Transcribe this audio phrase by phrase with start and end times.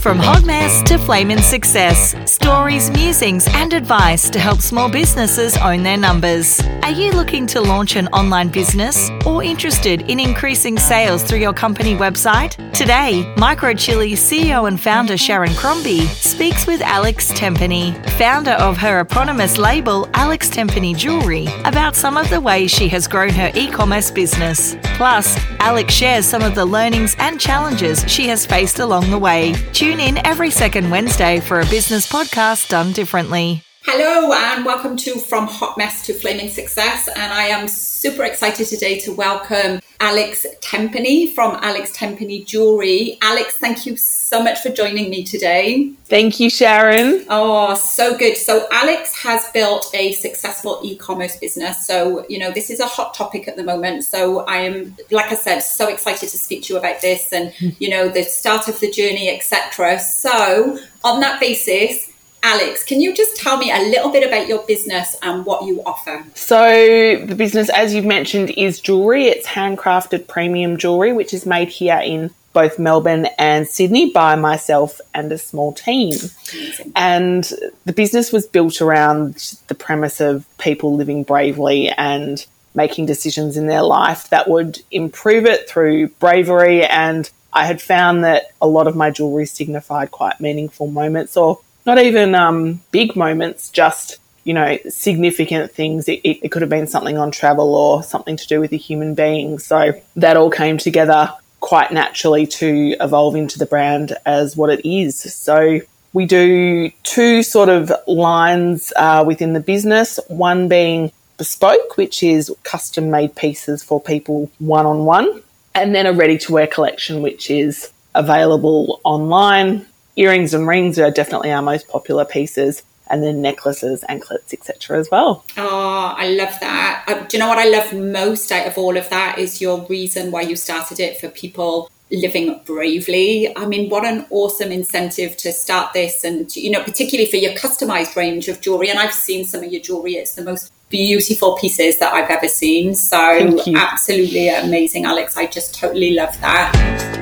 [0.00, 0.40] From hot
[0.86, 6.58] to flaming success, stories, musings, and advice to help small businesses own their numbers.
[6.82, 11.52] Are you looking to launch an online business or interested in increasing sales through your
[11.52, 12.56] company website?
[12.72, 19.58] Today, MicroChilli CEO and founder Sharon Crombie speaks with Alex Tempany, founder of her eponymous
[19.58, 24.10] label Alex Tempany Jewelry, about some of the ways she has grown her e commerce
[24.10, 24.76] business.
[24.96, 29.52] Plus, Alex shares some of the learnings and challenges she has faced along the way.
[29.72, 33.64] Tune in every second Wednesday for a business podcast done differently.
[33.84, 37.08] Hello and welcome to From Hot Mess to Flaming Success.
[37.08, 43.16] And I am super excited today to welcome Alex Tempany from Alex Tempany Jewelry.
[43.22, 45.92] Alex, thank you so much for joining me today.
[46.04, 47.24] Thank you, Sharon.
[47.30, 48.36] Oh, so good.
[48.36, 51.86] So, Alex has built a successful e commerce business.
[51.86, 54.04] So, you know, this is a hot topic at the moment.
[54.04, 57.52] So, I am, like I said, so excited to speak to you about this and,
[57.80, 59.98] you know, the start of the journey, etc.
[60.00, 62.09] So, on that basis,
[62.42, 65.82] Alex, can you just tell me a little bit about your business and what you
[65.84, 66.24] offer?
[66.34, 69.26] So, the business, as you've mentioned, is jewellery.
[69.26, 75.00] It's handcrafted premium jewellery, which is made here in both Melbourne and Sydney by myself
[75.14, 76.14] and a small team.
[76.52, 76.92] Amazing.
[76.96, 77.52] And
[77.84, 82.44] the business was built around the premise of people living bravely and
[82.74, 86.84] making decisions in their life that would improve it through bravery.
[86.84, 91.60] And I had found that a lot of my jewellery signified quite meaningful moments or
[91.86, 96.08] not even um, big moments, just you know significant things.
[96.08, 98.76] It, it, it could have been something on travel or something to do with a
[98.76, 99.58] human being.
[99.58, 104.88] So that all came together quite naturally to evolve into the brand as what it
[104.88, 105.20] is.
[105.20, 105.80] So
[106.12, 110.18] we do two sort of lines uh, within the business.
[110.28, 115.42] One being bespoke, which is custom made pieces for people one on one,
[115.74, 121.10] and then a ready to wear collection, which is available online earrings and rings are
[121.10, 124.98] definitely our most popular pieces and then necklaces, anklets, etc.
[124.98, 125.44] as well.
[125.56, 127.04] Oh, I love that.
[127.08, 129.84] Uh, do you know what I love most out of all of that is your
[129.86, 133.56] reason why you started it for people living bravely.
[133.56, 137.52] I mean, what an awesome incentive to start this and you know, particularly for your
[137.52, 140.14] customized range of jewelry and I've seen some of your jewelry.
[140.14, 142.94] It's the most beautiful pieces that I've ever seen.
[142.94, 145.36] So absolutely amazing, Alex.
[145.36, 147.19] I just totally love that.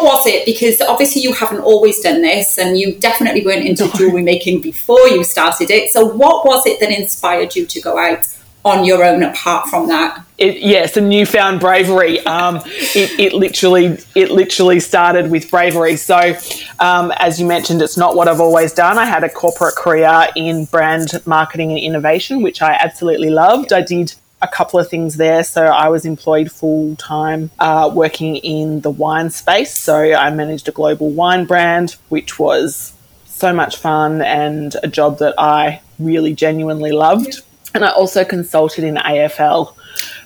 [0.00, 0.44] What was it?
[0.46, 3.92] Because obviously, you haven't always done this, and you definitely weren't into no.
[3.92, 5.90] jewelry making before you started it.
[5.90, 8.26] So, what was it that inspired you to go out
[8.64, 10.24] on your own apart from that?
[10.38, 12.20] It, yeah, some newfound bravery.
[12.20, 15.96] Um, it, it, literally, it literally started with bravery.
[15.96, 16.34] So,
[16.78, 18.98] um, as you mentioned, it's not what I've always done.
[18.98, 23.72] I had a corporate career in brand marketing and innovation, which I absolutely loved.
[23.72, 25.44] I did a couple of things there.
[25.44, 29.74] So I was employed full time uh, working in the wine space.
[29.78, 32.92] So I managed a global wine brand, which was
[33.26, 37.40] so much fun and a job that I really genuinely loved.
[37.74, 39.74] And I also consulted in AFL.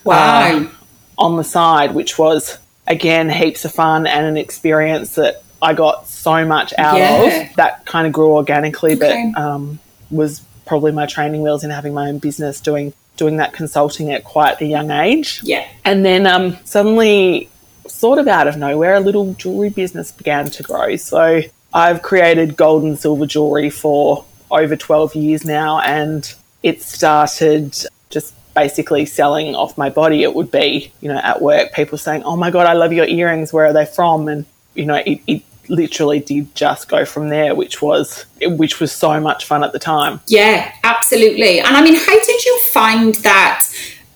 [0.05, 0.59] Wow.
[0.59, 0.69] Uh,
[1.17, 6.09] on the side, which was again heaps of fun and an experience that I got
[6.09, 7.49] so much out yeah.
[7.49, 7.57] of.
[7.57, 9.33] That kind of grew organically, okay.
[9.35, 9.79] but um,
[10.11, 14.25] was probably my training wheels in having my own business doing doing that consulting at
[14.25, 15.41] quite a young age.
[15.43, 15.67] Yeah.
[15.85, 17.49] And then um, suddenly,
[17.87, 20.97] sort of out of nowhere, a little jewelry business began to grow.
[20.97, 21.43] So
[21.73, 26.33] I've created gold and silver jewelry for over 12 years now, and
[26.63, 27.77] it started
[28.11, 30.23] just basically selling off my body.
[30.23, 33.07] It would be, you know, at work, people saying, Oh my God, I love your
[33.07, 33.53] earrings.
[33.53, 34.29] Where are they from?
[34.29, 38.93] And, you know, it, it literally did just go from there, which was which was
[38.93, 40.21] so much fun at the time.
[40.27, 41.61] Yeah, absolutely.
[41.61, 43.67] And I mean, how did you find that?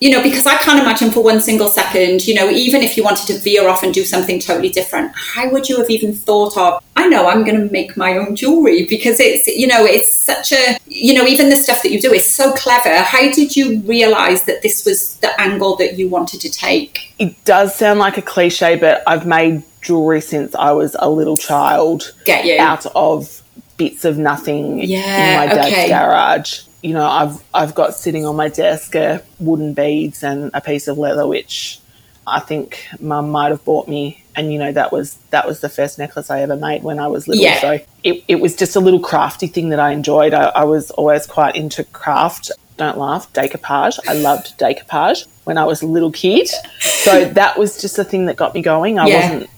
[0.01, 3.03] You know, because I can't imagine for one single second, you know, even if you
[3.03, 6.57] wanted to veer off and do something totally different, how would you have even thought
[6.57, 10.17] of, I know I'm going to make my own jewelry because it's, you know, it's
[10.17, 12.97] such a, you know, even the stuff that you do is so clever.
[13.15, 17.13] How did you realize that this was the angle that you wanted to take?
[17.19, 21.37] It does sound like a cliche, but I've made jewelry since I was a little
[21.37, 22.15] child.
[22.25, 23.43] Get you out of
[23.79, 25.89] bits of nothing yeah, in my dad's okay.
[25.89, 26.61] garage.
[26.83, 30.89] You know, I've I've got sitting on my desk a wooden beads and a piece
[30.89, 31.81] of leather, which
[32.27, 35.69] I think Mum might have bought me, and you know that was that was the
[35.69, 37.43] first necklace I ever made when I was little.
[37.43, 37.61] Yeah.
[37.61, 40.35] So it, it was just a little crafty thing that I enjoyed.
[40.35, 42.51] I, I was always quite into craft.
[42.77, 43.99] Don't laugh, decoupage.
[44.07, 46.49] I loved decoupage when I was a little kid.
[46.79, 48.99] So that was just the thing that got me going.
[48.99, 49.21] I yeah.
[49.21, 49.51] wasn't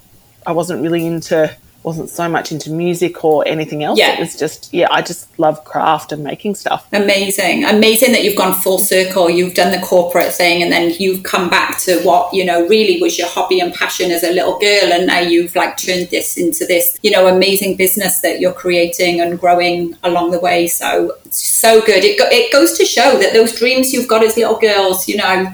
[0.47, 3.99] I wasn't really into wasn't so much into music or anything else.
[3.99, 4.15] Yeah.
[4.15, 6.87] It was just yeah, I just love craft and making stuff.
[6.93, 7.65] Amazing.
[7.65, 9.31] Amazing that you've gone full circle.
[9.31, 13.01] You've done the corporate thing and then you've come back to what, you know, really
[13.01, 14.93] was your hobby and passion as a little girl.
[14.93, 19.21] And now you've like turned this into this, you know, amazing business that you're creating
[19.21, 20.67] and growing along the way.
[20.67, 22.05] So, so good.
[22.05, 25.17] It, go- it goes to show that those dreams you've got as little girls, you
[25.17, 25.53] know,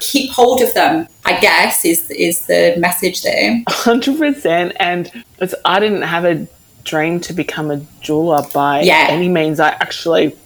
[0.00, 3.62] keep hold of them, I guess, is, is the message there.
[3.68, 4.72] Hundred percent.
[4.78, 6.46] And it's, I didn't have a
[6.84, 9.06] dream to become a jeweler by Yeah.
[9.10, 9.58] any means.
[9.60, 10.36] I actually,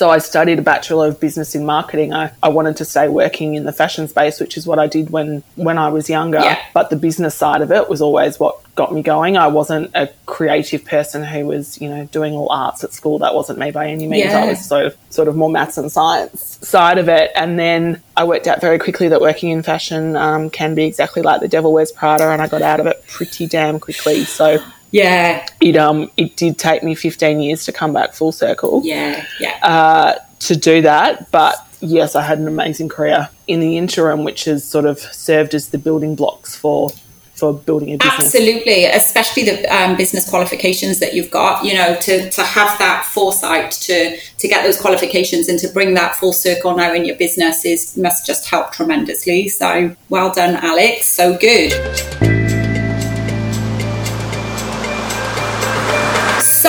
[0.00, 2.14] so I studied a bachelor of business in marketing.
[2.14, 5.10] I, I wanted to stay working in the fashion space, which is what I did
[5.10, 6.40] when when I was younger.
[6.40, 6.58] Yeah.
[6.72, 9.36] But the business side of it was always what got me going.
[9.36, 13.18] I wasn't a creative person who was, you know, doing all arts at school.
[13.18, 14.32] That wasn't me by any means.
[14.32, 14.42] Yeah.
[14.42, 17.30] I was sort of sort of more maths and science side of it.
[17.36, 21.20] And then I worked out very quickly that working in fashion um, can be exactly
[21.20, 24.24] like the devil wears Prada, and I got out of it pretty damn quickly.
[24.24, 25.46] So Yeah.
[25.60, 29.24] it um it did take me 15 years to come back full circle Yeah.
[29.38, 29.58] Yeah.
[29.62, 34.44] uh, to do that, but yes, I had an amazing career in the interim, which
[34.44, 36.90] has sort of served as the building blocks for
[37.34, 38.26] for building a business.
[38.26, 41.64] Absolutely, especially the um, business qualifications that you've got.
[41.64, 45.94] You know, to, to have that foresight to to get those qualifications and to bring
[45.94, 49.48] that full circle now in your business is must just help tremendously.
[49.48, 51.06] So well done, Alex.
[51.06, 52.39] So good.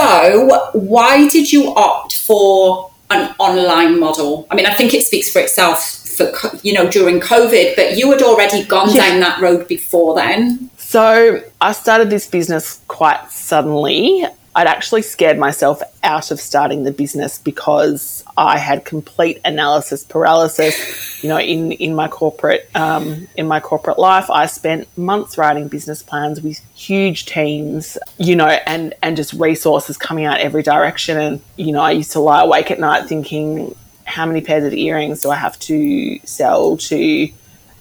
[0.01, 4.47] So, why did you opt for an online model?
[4.49, 5.83] I mean, I think it speaks for itself
[6.17, 6.31] for
[6.63, 9.09] you know during COVID, but you had already gone Yeah.
[9.09, 10.69] down that road before then.
[10.77, 14.25] So I started this business quite suddenly.
[14.55, 21.23] I'd actually scared myself out of starting the business because I had complete analysis paralysis.
[21.23, 25.67] You know, in in my corporate um, in my corporate life, I spent months writing
[25.67, 27.97] business plans with huge teams.
[28.17, 31.17] You know, and and just resources coming out every direction.
[31.17, 33.75] And you know, I used to lie awake at night thinking,
[34.05, 37.29] how many pairs of earrings do I have to sell to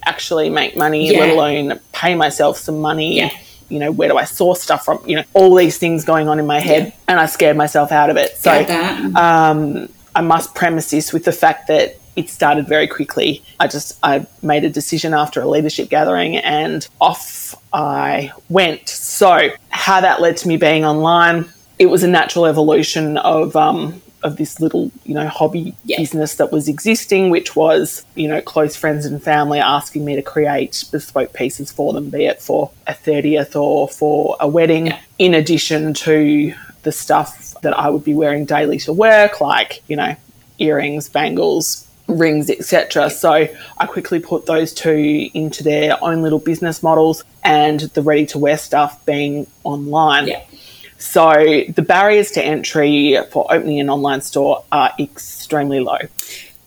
[0.04, 1.20] actually make money, Yeah.
[1.20, 3.16] let alone pay myself some money.
[3.18, 3.30] Yeah.
[3.68, 5.00] You know, where do I source stuff from?
[5.06, 6.92] You know, all these things going on in my head, Yeah.
[7.08, 8.36] and I scared myself out of it.
[8.36, 8.50] So
[9.14, 13.42] um, I must premise this with the fact that it started very quickly.
[13.60, 18.88] I just I made a decision after a leadership gathering, and off I went.
[18.88, 21.46] So how that led to me being online,
[21.78, 25.98] it was a natural evolution of um, of this little you know hobby Yeah.
[25.98, 30.22] business that was existing, which was you know close friends and family asking me to
[30.22, 34.88] create bespoke pieces for them, be it for a thirtieth or for a wedding.
[34.88, 34.98] Yeah.
[35.18, 39.96] In addition to the stuff that I would be wearing daily to work, like you
[39.96, 40.14] know
[40.58, 43.10] earrings, bangles, rings, etc.
[43.10, 43.30] So
[43.78, 48.38] I quickly put those two into their own little business models, and the ready to
[48.38, 50.28] wear stuff being online.
[50.28, 50.42] Yeah.
[50.98, 51.32] So
[51.74, 55.96] the barriers to entry for opening an online store are extremely low.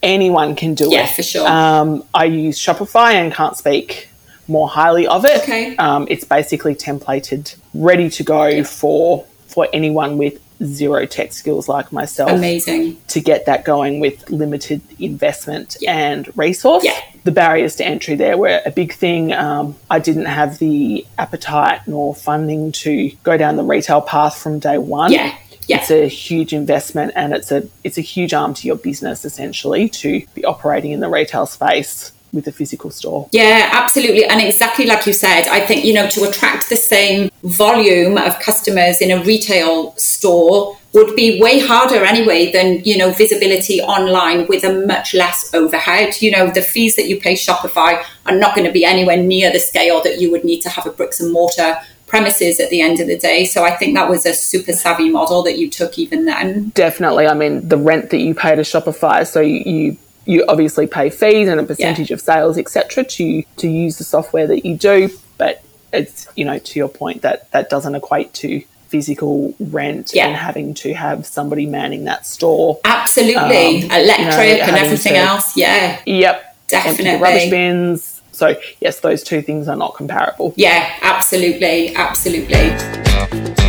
[0.01, 1.15] Anyone can do Yeah, it.
[1.15, 1.47] for sure.
[1.47, 4.09] Um, I use Shopify and can't speak
[4.47, 5.43] more highly of it.
[5.43, 5.75] Okay.
[5.77, 11.91] Um, it's basically templated, ready to go for for anyone with zero tech skills like
[11.91, 12.97] myself Amazing.
[13.07, 15.93] to get that going with limited investment Yeah.
[15.95, 16.83] and resource.
[16.83, 16.97] Yeah.
[17.23, 19.31] The barriers to entry there were a big thing.
[19.31, 24.59] Um, I didn't have the appetite nor funding to go down the retail path from
[24.59, 25.11] day one.
[25.11, 25.33] Yeah.
[25.67, 25.77] Yeah.
[25.79, 29.87] It's a huge investment and it's a it's a huge arm to your business essentially
[29.89, 33.29] to be operating in the retail space with a physical store.
[33.31, 34.25] Yeah, absolutely.
[34.25, 38.39] And exactly like you said, I think, you know, to attract the same volume of
[38.39, 44.47] customers in a retail store would be way harder anyway than, you know, visibility online
[44.47, 46.21] with a much less overhead.
[46.21, 49.51] You know, the fees that you pay Shopify are not going to be anywhere near
[49.51, 51.77] the scale that you would need to have a bricks and mortar
[52.13, 53.43] premises at the end of the day.
[53.43, 56.69] So I think that was a super savvy model that you took even then.
[56.75, 57.25] Definitely.
[57.25, 61.09] I mean, the rent that you pay to Shopify, so you you, you obviously pay
[61.09, 65.09] fees and a percentage of sales, etc., to to use the software that you do.
[65.37, 70.27] But it's you know to your point that that doesn't equate to physical rent Yeah.
[70.27, 72.79] and having to have somebody manning that store.
[72.85, 73.37] Absolutely.
[73.41, 73.51] Um,
[73.81, 75.57] you know, Electric and everything to- else.
[75.57, 75.99] Yeah.
[76.05, 76.55] Yep.
[76.69, 78.21] The rubbish bins.
[78.31, 80.53] So yes, those two things are not comparable.
[80.57, 83.62] Yeah, absolutely, absolutely.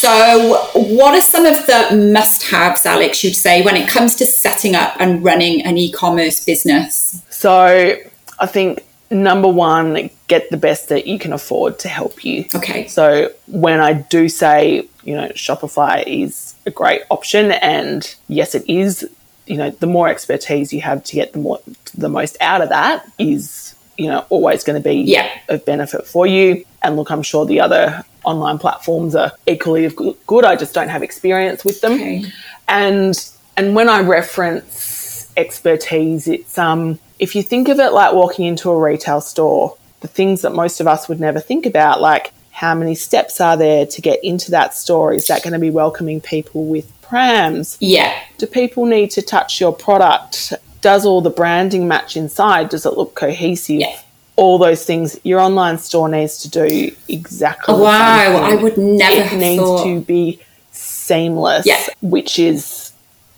[0.00, 4.24] So, what are some of the must haves, Alex, you'd say, when it comes to
[4.24, 7.22] setting up and running an e commerce business?
[7.28, 7.96] So
[8.38, 12.46] I think number one, get the best that you can afford to help you.
[12.54, 12.88] Okay.
[12.88, 18.64] So when I do say, you know, Shopify is a great option, and yes, it
[18.70, 19.06] is.
[19.46, 21.60] You know, the more expertise you have to get the more
[21.92, 25.28] the most out of that is you know, always going to be Yeah.
[25.48, 26.64] of benefit for you.
[26.82, 29.94] And look, I'm sure the other online platforms are equally of
[30.26, 30.44] good.
[30.44, 31.92] I just don't have experience with them.
[31.94, 32.24] Okay.
[32.66, 33.14] And
[33.58, 38.70] and when I reference expertise, it's um if you think of it like walking into
[38.70, 42.74] a retail store, the things that most of us would never think about, like how
[42.74, 45.12] many steps are there to get into that store?
[45.12, 47.76] Is that going to be welcoming people with prams?
[47.80, 48.12] Yeah.
[48.38, 50.54] Do people need to touch your product?
[50.80, 52.68] Does all the branding match inside?
[52.70, 53.80] Does it look cohesive?
[53.80, 53.98] Yeah.
[54.36, 57.74] All those things your online store needs to do exactly.
[57.74, 59.84] same Wow, I would never it needs thought.
[59.84, 60.40] to be
[60.72, 61.84] seamless, Yeah.
[62.00, 62.92] which is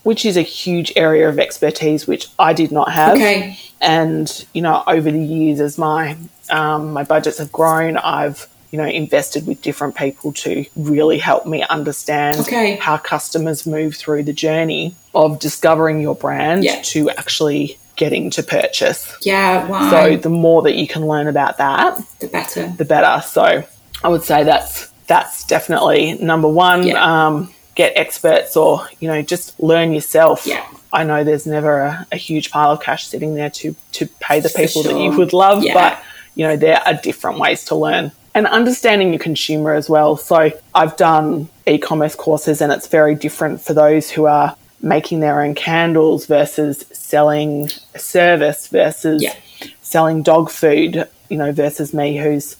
[0.04, 3.14] which is a huge area of expertise which I did not have.
[3.14, 3.56] Okay.
[3.80, 6.16] And you know, over the years, as my
[6.50, 11.46] um, my budgets have grown, I've you know invested with different people to really help
[11.46, 12.76] me understand Okay.
[12.76, 16.80] how customers move through the journey of discovering your brand Yeah.
[16.92, 19.14] to actually getting to purchase.
[19.20, 19.90] Yeah, wow.
[19.90, 22.72] So the more that you can learn about that, the better.
[22.78, 23.22] the better.
[23.22, 23.62] So
[24.02, 26.86] I would say that's that's definitely number one.
[26.86, 27.26] Yeah.
[27.26, 30.46] Um, get experts or you know just learn yourself.
[30.46, 30.64] Yeah.
[30.94, 34.40] I know there's never a, a huge pile of cash sitting there to to pay
[34.40, 35.74] the people that you would love, Yeah.
[35.74, 36.02] but
[36.34, 40.16] you know there are different ways to learn and understanding your consumer as well.
[40.16, 45.42] So I've done e-commerce courses and it's very different for those who are making their
[45.42, 49.34] own candles versus selling a service versus Yeah.
[49.82, 52.56] selling dog food, you know, versus me who's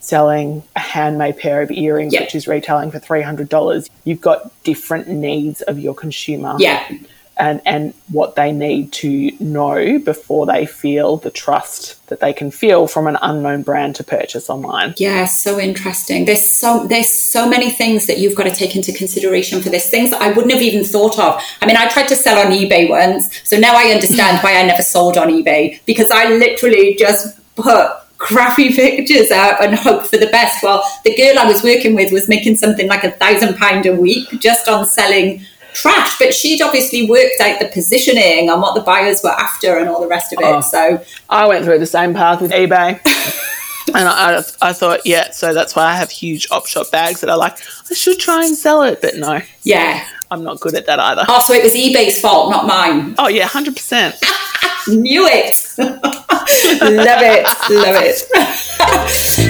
[0.00, 2.20] selling a handmade pair of earrings, Yeah.
[2.20, 3.88] which is retailing for $300.
[4.04, 6.82] You've got different needs of your consumer Yeah.
[7.36, 12.50] And, and what they need to know before they feel the trust that they can
[12.50, 14.94] feel from an unknown brand to purchase online.
[14.98, 16.24] Yeah, so interesting.
[16.24, 19.90] There's so there's so many things that you've got to take into consideration for this.
[19.90, 21.42] Things that I wouldn't have even thought of.
[21.60, 24.64] I mean, I tried to sell on eBay once, so now I understand why I
[24.64, 30.16] never sold on eBay because I literally just put crappy pictures up and hope for
[30.16, 30.62] the best.
[30.62, 33.94] Well, the girl I was working with was making something like a thousand pound a
[33.94, 38.80] week just on selling trash, but she'd obviously worked out the positioning and what the
[38.80, 40.46] buyers were after and all the rest of it.
[40.46, 40.60] Oh.
[40.60, 43.00] So I went through the same path with eBay.
[43.88, 47.28] And I, I thought, yeah, so that's why I have huge op shop bags that
[47.28, 47.58] are like,
[47.90, 50.06] I should try and sell it, but no, yeah.
[50.30, 51.24] I'm not good at that either.
[51.28, 53.14] Oh, so it was eBay's fault, not mine.
[53.18, 54.88] Oh, yeah, 100%.
[55.00, 55.74] Knew it.
[55.78, 57.44] love it.
[57.70, 59.43] Love it.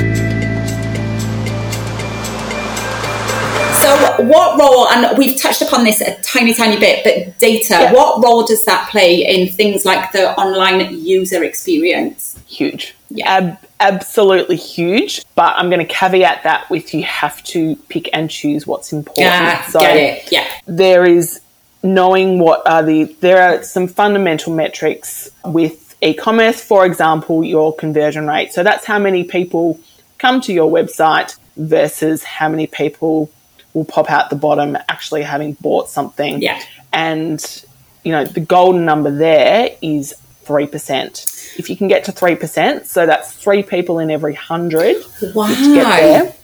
[3.84, 7.92] So, what role, and we've touched upon this a tiny, tiny bit, but data, Yeah.
[7.92, 12.36] what role does that play in things like the online user experience?
[12.48, 12.94] Huge.
[13.10, 13.30] Yeah.
[13.36, 15.22] Ab- absolutely huge.
[15.34, 19.26] But I'm going to caveat that with you have to pick and choose what's important.
[19.26, 20.32] Yeah, get it.
[20.32, 20.46] Yeah.
[20.66, 21.40] there is
[21.82, 28.26] knowing what are the there are some fundamental metrics with e-commerce for example your conversion
[28.26, 29.78] rate so that's how many people
[30.16, 33.30] come to your website versus how many people
[33.74, 36.60] will pop out the bottom actually having bought something Yeah.
[36.92, 37.64] and
[38.04, 40.14] you know the golden number there is
[40.46, 44.96] 3% if you can get to 3% so that's three people in every 100
[45.34, 45.48] Wow.
[45.48, 46.34] to get there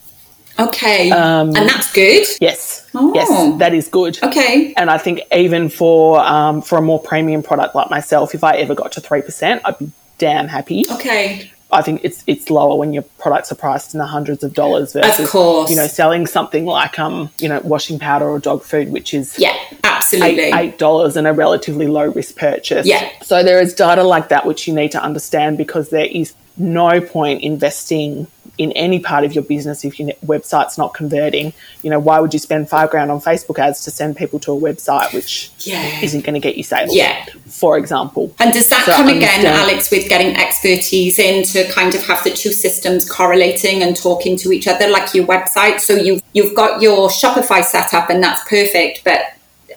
[0.58, 1.10] Okay.
[1.10, 2.26] Um, and that's good.
[2.40, 3.12] yes Oh.
[3.14, 4.74] yes that is good Okay.
[4.76, 8.56] and I think even for um, for a more premium product like myself, if I
[8.56, 10.84] ever got to three percent, I'd be damn happy.
[10.90, 11.50] Okay.
[11.72, 14.92] I think it's it's lower when your products are priced in the hundreds of dollars
[14.92, 15.70] versus course.
[15.70, 19.38] you know selling something like um you know washing powder or dog food, which is
[19.38, 20.50] Yeah, absolutely.
[20.54, 22.86] eight dollars and a relatively low risk purchase.
[22.86, 23.08] Yeah.
[23.22, 27.00] So there is data like that which you need to understand because there is no
[27.00, 28.26] point investing
[28.60, 31.50] in any part of your business if your website's not converting.
[31.82, 34.52] You know, why would you spend five grand on Facebook ads to send people to
[34.52, 35.82] a website which Yeah.
[36.02, 36.94] isn't going to get you sales?
[36.94, 37.24] Yeah.
[37.46, 38.34] For example.
[38.38, 42.22] And does that So come again, Alex, with getting expertise in to kind of have
[42.22, 45.80] the two systems correlating and talking to each other, like your website?
[45.80, 49.20] So you've you've got your Shopify set up and that's perfect, but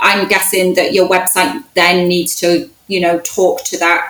[0.01, 4.09] I'm guessing that your website then needs to, you know, talk to that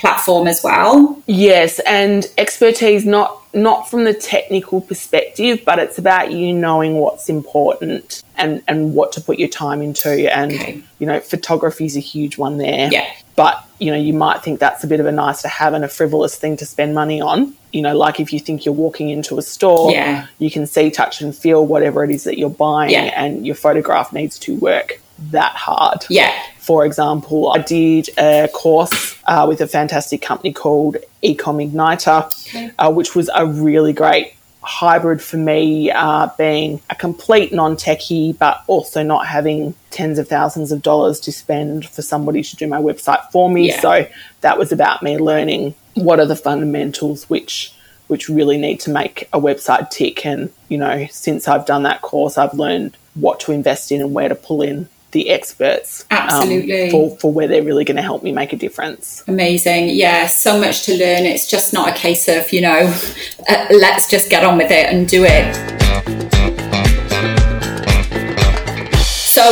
[0.00, 1.20] platform as well.
[1.26, 7.28] Yes, and expertise not not from the technical perspective, but it's about you knowing what's
[7.28, 10.10] important and and what to put your time into.
[10.34, 10.82] And Okay.
[10.98, 12.88] you know, photography is a huge one there.
[12.92, 13.06] Yeah.
[13.36, 15.84] But you know, you might think that's a bit of a nice to have and
[15.84, 17.54] a frivolous thing to spend money on.
[17.72, 20.26] You know, like if you think you're walking into a store, Yeah.
[20.38, 23.12] you can see, touch, and feel whatever it is that you're buying, Yeah.
[23.16, 26.32] and your photograph needs to work that hard Yeah.
[26.60, 32.92] For example, I did a course uh, with a fantastic company called Ecom Igniter, uh,
[32.92, 38.62] which was a really great hybrid for me, uh, being a complete non techie, but
[38.66, 42.78] also not having tens of thousands of dollars to spend for somebody to do my
[42.78, 43.68] website for me.
[43.68, 43.80] Yeah.
[43.80, 44.06] So
[44.42, 47.74] that was about me learning what are the fundamentals which
[48.06, 50.26] which really need to make a website tick.
[50.26, 54.12] And, you know, since I've done that course, I've learned what to invest in and
[54.12, 56.84] where to pull in the experts um, absolutely.
[56.84, 59.24] um, for, for where they're really going to help me make a difference.
[59.26, 59.90] Amazing.
[59.90, 61.24] Yeah so much to learn.
[61.24, 62.94] It's just not a case of you know
[63.48, 65.54] uh, let's just get on with it and do it.
[69.04, 69.42] So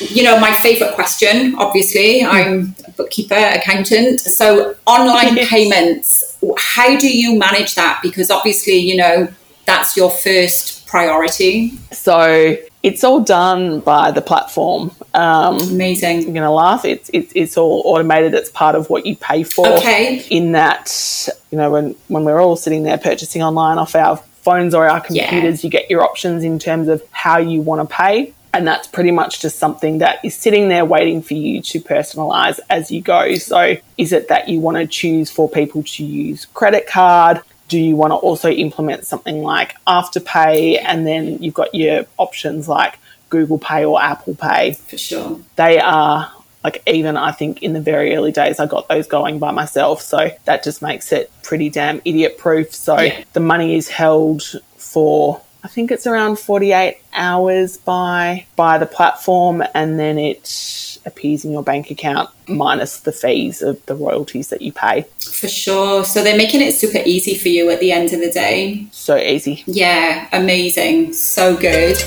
[0.00, 4.20] you know my favorite question obviously i'm a bookkeeper accountant.
[4.20, 8.00] So online payments how do you manage that?
[8.02, 9.28] Because obviously you know
[9.66, 11.76] that's your first priority.
[11.92, 14.92] So it's all done by the platform.
[15.14, 16.22] Um, Amazing.
[16.22, 16.84] You're going to laugh.
[16.84, 18.34] It's, it's it's all automated.
[18.34, 19.66] It's part of what you pay for.
[19.66, 20.24] Okay.
[20.30, 24.74] In that, you know, when when we're all sitting there purchasing online off our phones
[24.74, 25.66] or our computers, yeah.
[25.66, 28.32] you get your options in terms of how you want to pay.
[28.54, 32.58] And that's pretty much just something that is sitting there waiting for you to personalize
[32.70, 33.34] as you go.
[33.34, 37.42] So, is it that you want to choose for people to use credit card?
[37.68, 40.82] Do you want to also implement something like Afterpay?
[40.84, 42.98] And then you've got your options like
[43.30, 44.72] Google Pay or Apple Pay.
[44.72, 45.40] For sure.
[45.56, 46.32] They are
[46.64, 50.02] like even I think in the very early days I got those going by myself.
[50.02, 52.74] So that just makes it pretty damn idiot proof.
[52.74, 53.22] So yeah.
[53.32, 54.42] the money is held
[54.76, 61.44] for I think it's around 48 hours by by the platform and then it appears
[61.44, 65.04] in your bank account minus the fees of the royalties that you pay.
[65.20, 66.06] For sure.
[66.06, 68.86] So they're making it super easy for you at the end of the day.
[68.92, 69.62] So easy.
[69.66, 71.12] Yeah, amazing.
[71.12, 71.98] So good.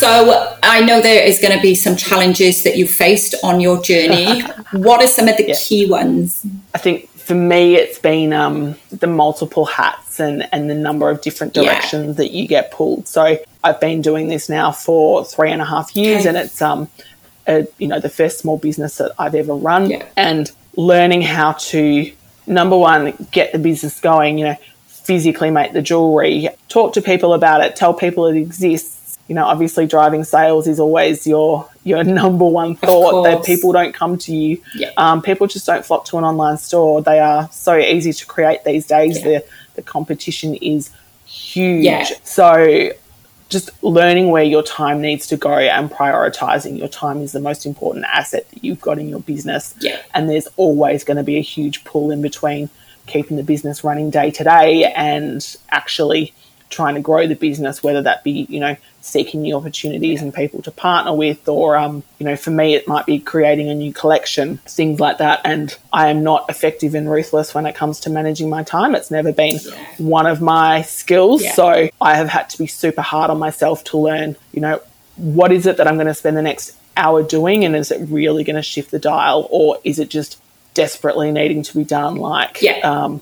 [0.00, 3.80] So I know there is going to be some challenges that you faced on your
[3.80, 4.40] journey.
[4.72, 5.54] what are some of the yeah.
[5.56, 6.44] key ones?
[6.74, 11.20] I think for me, it's been um, the multiple hats and, and the number of
[11.20, 12.12] different directions yeah.
[12.14, 13.06] that you get pulled.
[13.06, 16.28] So I've been doing this now for three and a half years, okay.
[16.30, 16.88] and it's um,
[17.46, 20.06] a, you know the first small business that I've ever run, yeah.
[20.16, 22.12] and learning how to
[22.46, 24.38] number one get the business going.
[24.38, 29.02] You know, physically make the jewelry, talk to people about it, tell people it exists
[29.28, 33.94] you know, obviously driving sales is always your your number one thought that people don't
[33.94, 34.62] come to you.
[34.74, 34.90] Yeah.
[34.96, 37.02] Um, people just don't flock to an online store.
[37.02, 39.18] They are so easy to create these days.
[39.18, 39.24] Yeah.
[39.24, 40.90] The the competition is
[41.24, 41.84] huge.
[41.84, 42.06] Yeah.
[42.24, 42.90] So
[43.48, 47.66] just learning where your time needs to go and prioritizing your time is the most
[47.66, 49.74] important asset that you've got in your business.
[49.78, 50.00] Yeah.
[50.14, 52.70] And there's always going to be a huge pull in between
[53.06, 56.32] keeping the business running day to day and actually
[56.72, 60.62] trying to grow the business, whether that be, you know, seeking new opportunities and people
[60.62, 63.92] to partner with, or, um, you know, for me, it might be creating a new
[63.92, 65.40] collection, things like that.
[65.44, 68.94] And I am not effective and ruthless when it comes to managing my time.
[68.94, 69.86] It's never been yeah.
[69.98, 71.42] one of my skills.
[71.42, 71.54] Yeah.
[71.54, 74.80] So I have had to be super hard on myself to learn, you know,
[75.16, 77.64] what is it that I'm going to spend the next hour doing?
[77.64, 79.46] And is it really going to shift the dial?
[79.50, 80.40] Or is it just
[80.74, 82.16] desperately needing to be done?
[82.16, 82.78] Like, yeah.
[82.78, 83.20] um,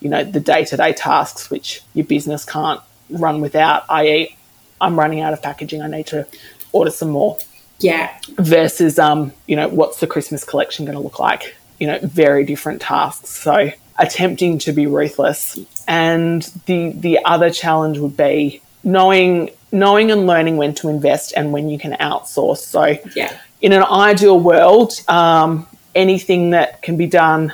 [0.00, 4.36] you know, the day to day tasks which your business can't run without, i.e.,
[4.80, 6.26] I'm running out of packaging, I need to
[6.72, 7.38] order some more.
[7.80, 8.16] Yeah.
[8.36, 11.56] Versus, um, you know, what's the Christmas collection going to look like?
[11.78, 13.30] You know, very different tasks.
[13.30, 15.58] So attempting to be ruthless.
[15.86, 21.52] And the the other challenge would be knowing knowing and learning when to invest and
[21.52, 22.58] when you can outsource.
[22.58, 23.36] So yeah.
[23.60, 27.52] in an ideal world, um, anything that can be done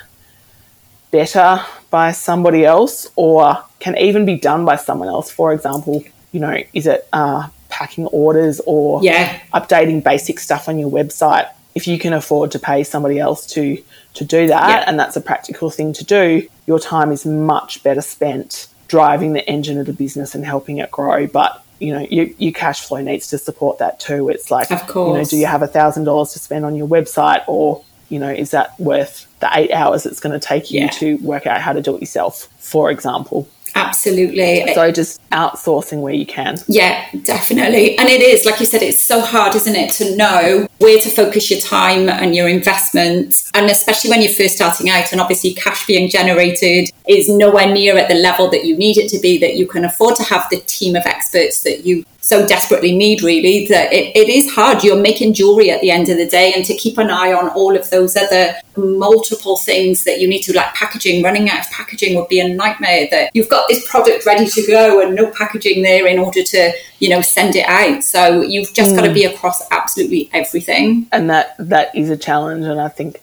[1.10, 1.60] better
[1.94, 5.30] by somebody else or can even be done by someone else.
[5.30, 6.02] For example,
[6.32, 9.38] you know, is it uh, packing orders or yeah.
[9.54, 11.48] updating basic stuff on your website?
[11.76, 13.80] If you can afford to pay somebody else to
[14.14, 14.84] to do that, yeah.
[14.88, 19.48] and that's a practical thing to do, your time is much better spent driving the
[19.48, 21.28] engine of the business and helping it grow.
[21.28, 24.30] But you know, your, your cash flow needs to support that too.
[24.30, 25.08] It's like, of course.
[25.08, 28.18] you know, do you have a thousand dollars to spend on your website, or you
[28.18, 30.88] know, is that worth the eight hours it's going to take you yeah.
[30.88, 32.48] to work out how to do it yourself?
[32.58, 33.46] For example.
[33.76, 34.72] Absolutely.
[34.72, 36.56] So just outsourcing where you can.
[36.68, 37.98] Yeah, definitely.
[37.98, 41.10] And it is, like you said, it's so hard, isn't it, to know where to
[41.10, 43.50] focus your time and your investment.
[43.52, 47.98] And especially when you're first starting out, and obviously cash being generated is nowhere near
[47.98, 50.48] at the level that you need it to be, that you can afford to have
[50.50, 54.82] the team of experts that you so desperately need, really, that it, it is hard.
[54.82, 57.50] You're making jewelry at the end of the day, and to keep an eye on
[57.50, 61.70] all of those other multiple things that you need to, like packaging, running out of
[61.70, 63.08] packaging would be a nightmare.
[63.10, 66.72] That you've got this product ready to go and no packaging there in order to,
[66.98, 68.02] you know, send it out.
[68.02, 68.96] So you've just mm.
[68.96, 71.06] got to be across absolutely everything.
[71.12, 73.20] And that that is a challenge, and I think,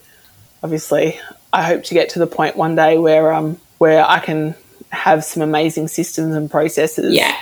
[0.62, 1.20] obviously,
[1.52, 4.54] I hope to get to the point one day where um where I can
[4.90, 7.36] have some amazing systems and processes yeah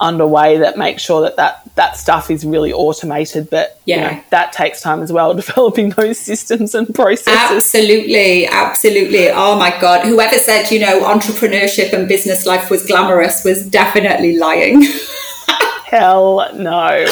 [0.00, 3.48] underway that make sure that that, that stuff is really automated.
[3.50, 4.10] But you Yeah.
[4.12, 7.38] know, that takes time as well, developing those systems and processes.
[7.56, 9.28] Absolutely, absolutely.
[9.30, 10.06] Oh my God.
[10.06, 14.82] Whoever said, you know, entrepreneurship and business life was glamorous was definitely lying.
[15.84, 17.04] Hell no.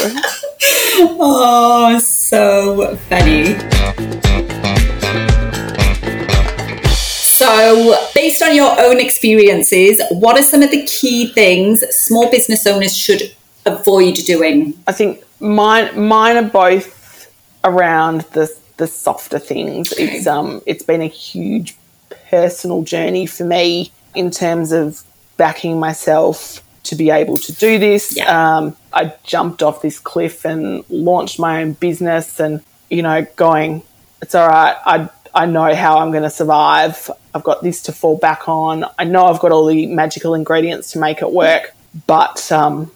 [1.20, 4.67] oh, so funny.
[7.58, 12.64] So, based on your own experiences, what are some of the key things small business
[12.68, 13.34] owners should
[13.66, 14.74] avoid doing?
[14.86, 17.28] I think mine mine are both
[17.64, 19.90] around the the softer things.
[19.98, 21.74] It's um it's been a huge
[22.30, 25.02] personal journey for me in terms of
[25.36, 28.16] backing myself to be able to do this.
[28.16, 28.28] Yeah.
[28.30, 33.82] Um, I jumped off this cliff and launched my own business, and you know, going,
[34.22, 34.76] it's all right.
[34.86, 37.10] I I know how I'm going to survive.
[37.34, 38.84] I've got this to fall back on.
[38.98, 41.74] I know I've got all the magical ingredients to make it work,
[42.06, 42.90] but um,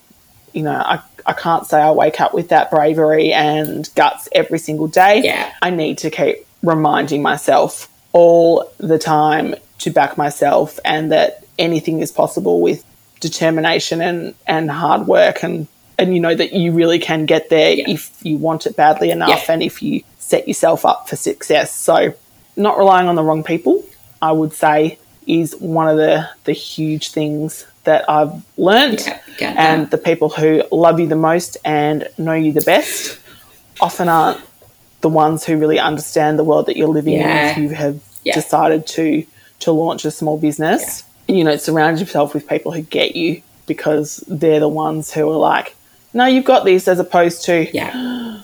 [0.53, 4.59] you know, I, I can't say I wake up with that bravery and guts every
[4.59, 5.23] single day.
[5.25, 5.53] Yeah.
[5.62, 12.01] I need to keep reminding myself all the time to back myself and that anything
[12.01, 12.85] is possible with
[13.21, 15.66] determination and, and hard work and,
[15.99, 17.85] and you know that you really can get there Yeah.
[17.88, 19.53] if you want it badly enough Yeah.
[19.55, 21.75] and if you set yourself up for success.
[21.75, 22.14] So
[22.56, 23.84] not relying on the wrong people,
[24.20, 29.00] I would say, is one of the, the huge things that I've learned.
[29.40, 29.90] Yeah, and that.
[29.90, 33.18] the people who love you the most and know you the best
[33.80, 34.40] often aren't
[35.00, 37.42] the ones who really understand the world that you're living Yeah.
[37.44, 38.34] in if you have Yeah.
[38.34, 39.24] decided to
[39.60, 41.04] to launch a small business.
[41.28, 45.36] You know, surround yourself with people who get you because they're the ones who are
[45.36, 45.74] like,
[46.12, 48.40] no, you've got this, as opposed to, Yeah.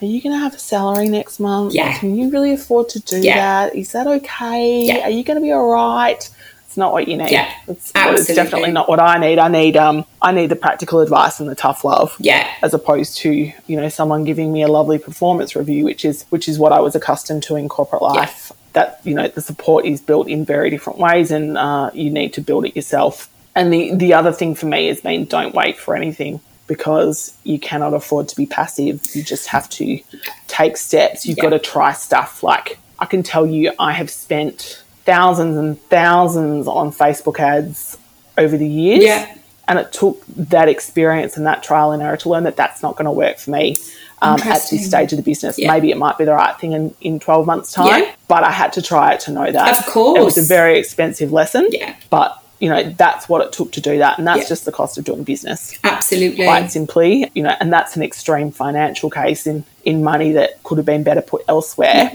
[0.00, 1.74] Are you going to have a salary next month?
[1.74, 1.98] Yeah.
[1.98, 3.36] Can you really afford to do Yeah.
[3.66, 3.76] that?
[3.76, 4.82] Is that okay?
[4.84, 5.04] Yeah.
[5.04, 6.28] Are you going to be all right?
[6.66, 7.32] It's not what you need.
[7.32, 9.40] Yeah, It's, well, it's definitely not what I need.
[9.40, 12.14] I need um I need the practical advice and the tough love.
[12.20, 12.48] Yeah.
[12.62, 13.32] As opposed to,
[13.66, 16.78] you know, someone giving me a lovely performance review, which is which is what I
[16.78, 18.52] was accustomed to in corporate life.
[18.74, 22.34] That, you know, the support is built in very different ways and uh, you need
[22.34, 23.28] to build it yourself.
[23.56, 26.38] And the, the other thing for me has been don't wait for anything
[26.70, 29.04] because you cannot afford to be passive.
[29.12, 29.98] You just have to
[30.46, 31.26] take steps.
[31.26, 31.42] You've Yeah.
[31.42, 32.44] got to try stuff.
[32.44, 37.98] Like I can tell you, I have spent thousands and thousands on Facebook ads
[38.38, 39.02] over the years.
[39.02, 39.34] Yeah.
[39.66, 42.94] And it took that experience and that trial and error to learn that that's not
[42.94, 43.74] going to work for me
[44.22, 45.58] um, at this stage of the business.
[45.58, 45.72] Yeah.
[45.72, 48.12] Maybe it might be the right thing in, in 12 months' time, Yeah.
[48.28, 49.78] but I had to try it to know that.
[49.80, 50.20] Of course.
[50.20, 51.66] It was a very expensive lesson.
[51.70, 51.94] Yeah.
[52.10, 54.18] But, you know, that's what it took to do that.
[54.18, 54.48] And that's Yeah.
[54.48, 56.44] just the cost of doing business Absolutely.
[56.44, 60.76] quite simply, you know, and that's an extreme financial case in, in money that could
[60.78, 62.12] have been better put elsewhere.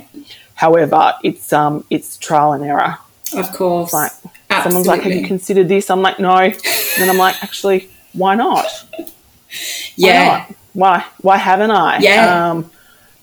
[0.54, 2.98] However, it's um it's trial and error.
[3.34, 3.92] Of course.
[3.92, 4.12] Like
[4.64, 6.54] someone's like, "Have you considered this?" I'm like, "No." And
[6.98, 8.66] then I'm like, "Actually, why not?
[8.98, 9.08] Why
[9.96, 10.26] yeah.
[10.26, 10.56] not?
[10.74, 11.98] Why why haven't I?
[12.00, 12.50] Yeah.
[12.52, 12.70] Um,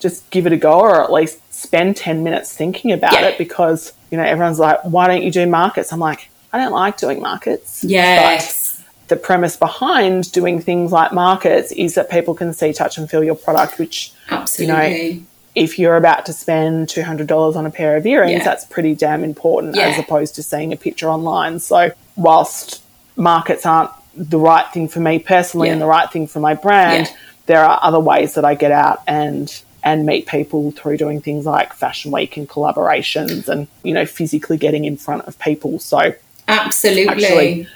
[0.00, 3.28] just give it a go, or at least spend ten minutes thinking about Yeah.
[3.28, 6.72] it because you know everyone's like, "Why don't you do markets?" I'm like, I don't
[6.72, 7.82] like doing markets.
[7.84, 8.82] Yes.
[9.08, 13.22] the premise behind doing things like markets is that people can see, touch, and feel
[13.22, 15.06] your product, which, Absolutely.
[15.10, 15.22] You know,
[15.54, 18.44] if you're about to spend $200 on a pair of earrings, Yeah.
[18.44, 19.88] that's pretty damn important Yeah.
[19.88, 21.58] as opposed to seeing a picture online.
[21.58, 22.80] So, whilst
[23.16, 25.72] markets aren't the right thing for me personally Yeah.
[25.74, 27.10] and the right thing for my brand,
[27.46, 29.52] there are other ways that I get out and
[29.84, 34.56] and meet people through doing things like fashion week and collaborations and you know physically
[34.56, 36.14] getting in front of people so
[36.48, 37.24] Absolutely.
[37.24, 37.66] Actually-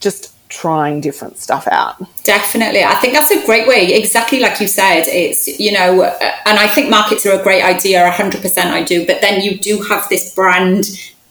[0.00, 2.84] just trying different stuff out Definitely.
[2.84, 3.92] I think that's a great way.
[3.92, 7.62] Exactly like you said, it's, you know, uh, and I think markets are a great
[7.62, 10.86] idea, 100% I do, but then you do have this brand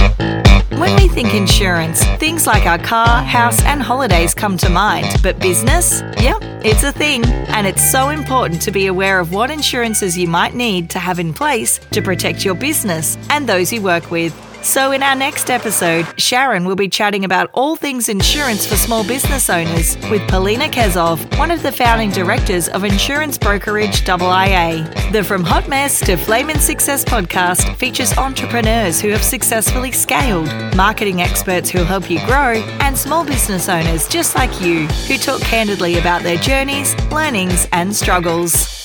[0.79, 5.07] When we think insurance, things like our car, house, and holidays come to mind.
[5.23, 6.03] But business?
[6.21, 7.25] Yep, it's a thing.
[7.25, 11.21] And it's so important to be aware of what insurances you might need to have
[11.21, 14.35] in place to protect your business and those you work with.
[14.65, 19.07] So, in our next episode, Sharon will be chatting about all things insurance for small
[19.07, 25.13] business owners with Polina Kezov, one of the founding directors of insurance brokerage IIA.
[25.13, 31.21] The From Hot Mess to Flaming Success podcast features entrepreneurs who have successfully scaled, marketing
[31.21, 35.99] experts who'll help you grow, and small business owners just like you who talk candidly
[35.99, 38.84] about their journeys, learnings, and struggles.